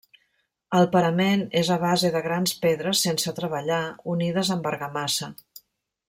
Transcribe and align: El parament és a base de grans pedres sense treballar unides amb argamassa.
El 0.77 0.85
parament 0.95 1.43
és 1.61 1.67
a 1.75 1.77
base 1.83 2.09
de 2.15 2.21
grans 2.29 2.55
pedres 2.65 3.03
sense 3.07 3.33
treballar 3.43 3.81
unides 4.17 4.51
amb 4.57 4.71
argamassa. 4.75 5.29